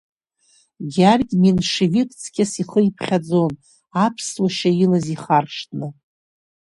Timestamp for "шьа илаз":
4.55-5.05